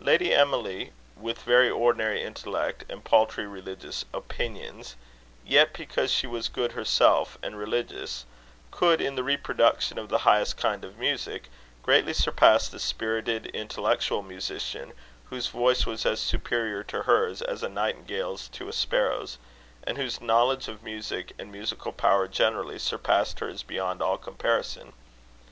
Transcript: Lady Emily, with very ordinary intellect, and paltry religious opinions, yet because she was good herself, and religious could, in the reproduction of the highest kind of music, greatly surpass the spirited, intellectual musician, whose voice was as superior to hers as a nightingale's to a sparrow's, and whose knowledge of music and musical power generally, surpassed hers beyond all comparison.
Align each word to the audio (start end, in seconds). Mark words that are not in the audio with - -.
Lady 0.00 0.34
Emily, 0.34 0.92
with 1.14 1.42
very 1.42 1.70
ordinary 1.70 2.20
intellect, 2.20 2.84
and 2.88 3.04
paltry 3.04 3.46
religious 3.46 4.04
opinions, 4.12 4.96
yet 5.46 5.72
because 5.74 6.10
she 6.10 6.26
was 6.26 6.48
good 6.48 6.72
herself, 6.72 7.38
and 7.40 7.56
religious 7.56 8.24
could, 8.72 9.00
in 9.00 9.14
the 9.14 9.22
reproduction 9.22 9.96
of 9.96 10.08
the 10.08 10.18
highest 10.26 10.56
kind 10.56 10.84
of 10.84 10.98
music, 10.98 11.48
greatly 11.84 12.12
surpass 12.12 12.68
the 12.68 12.80
spirited, 12.80 13.46
intellectual 13.54 14.22
musician, 14.22 14.92
whose 15.26 15.46
voice 15.46 15.86
was 15.86 16.04
as 16.04 16.18
superior 16.18 16.82
to 16.82 17.04
hers 17.04 17.40
as 17.40 17.62
a 17.62 17.68
nightingale's 17.68 18.48
to 18.48 18.68
a 18.68 18.72
sparrow's, 18.72 19.38
and 19.84 19.98
whose 19.98 20.20
knowledge 20.20 20.66
of 20.66 20.82
music 20.82 21.32
and 21.38 21.52
musical 21.52 21.92
power 21.92 22.26
generally, 22.26 22.76
surpassed 22.76 23.38
hers 23.38 23.62
beyond 23.62 24.02
all 24.02 24.18
comparison. 24.18 24.92